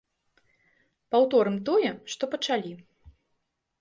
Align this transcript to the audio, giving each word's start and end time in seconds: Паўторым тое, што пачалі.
Паўторым 1.15 1.57
тое, 1.69 1.91
што 2.15 2.23
пачалі. 2.35 2.73